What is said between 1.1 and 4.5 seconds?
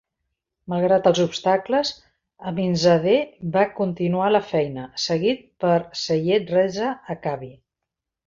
obstacles, Aminzadeh va continuar la